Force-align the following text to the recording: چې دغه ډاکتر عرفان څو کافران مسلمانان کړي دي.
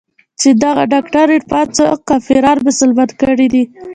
چې 0.39 0.49
دغه 0.63 0.83
ډاکتر 0.93 1.25
عرفان 1.35 1.67
څو 1.75 1.83
کافران 2.09 2.57
مسلمانان 2.69 3.17
کړي 3.21 3.47
دي. 3.53 3.63